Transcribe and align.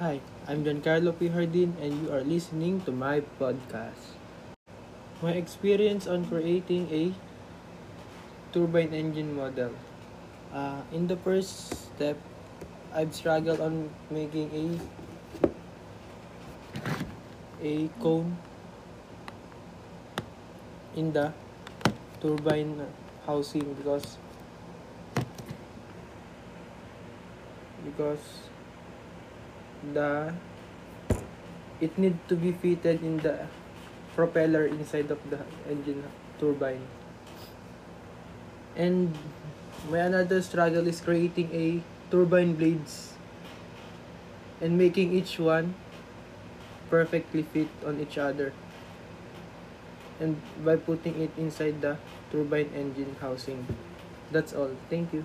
Hi, 0.00 0.16
I'm 0.48 0.64
Giancarlo 0.64 1.12
P. 1.12 1.28
Hardin 1.28 1.76
and 1.76 1.92
you 2.00 2.08
are 2.08 2.24
listening 2.24 2.80
to 2.88 2.90
my 2.90 3.20
podcast. 3.36 4.16
My 5.20 5.36
experience 5.36 6.06
on 6.06 6.24
creating 6.24 6.88
a 6.88 7.12
turbine 8.48 8.96
engine 8.96 9.36
model. 9.36 9.76
Uh, 10.56 10.80
in 10.90 11.04
the 11.06 11.18
first 11.20 11.92
step, 11.92 12.16
I've 12.96 13.12
struggled 13.12 13.60
on 13.60 13.92
making 14.08 14.48
a 14.56 14.64
a 17.60 17.92
cone 18.00 18.40
in 20.96 21.12
the 21.12 21.28
turbine 22.24 22.88
housing 23.28 23.68
because 23.76 24.16
because 27.84 28.48
the 29.82 30.34
it 31.80 31.96
need 31.96 32.16
to 32.28 32.36
be 32.36 32.52
fitted 32.52 33.02
in 33.02 33.16
the 33.18 33.48
propeller 34.14 34.66
inside 34.66 35.10
of 35.10 35.18
the 35.30 35.40
engine 35.68 36.04
turbine. 36.38 36.84
And 38.76 39.16
my 39.88 40.04
another 40.04 40.42
struggle 40.42 40.86
is 40.86 41.00
creating 41.00 41.48
a 41.52 41.80
turbine 42.10 42.54
blades 42.54 43.14
and 44.60 44.76
making 44.76 45.12
each 45.16 45.38
one 45.38 45.74
perfectly 46.90 47.42
fit 47.42 47.68
on 47.86 48.00
each 48.00 48.18
other 48.18 48.52
and 50.20 50.36
by 50.64 50.76
putting 50.76 51.16
it 51.22 51.30
inside 51.38 51.80
the 51.80 51.96
turbine 52.30 52.68
engine 52.76 53.16
housing. 53.20 53.64
That's 54.30 54.52
all. 54.52 54.76
Thank 54.90 55.14
you 55.14 55.24